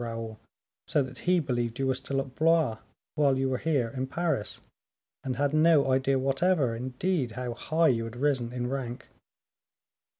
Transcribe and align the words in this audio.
Raoul, 0.01 0.39
so 0.87 1.03
that 1.03 1.19
he 1.29 1.39
believed 1.39 1.77
you 1.77 1.85
were 1.85 1.93
still 1.93 2.19
at 2.21 2.33
Blois 2.33 2.79
while 3.13 3.37
you 3.37 3.49
were 3.49 3.59
here 3.59 3.89
in 3.89 4.07
Paris, 4.07 4.59
and 5.23 5.35
had 5.35 5.53
no 5.53 5.91
idea 5.91 6.17
whatever, 6.17 6.75
indeed, 6.75 7.33
how 7.33 7.53
high 7.53 7.89
you 7.89 8.05
had 8.05 8.15
risen 8.15 8.51
in 8.51 8.65
rank." 8.67 9.09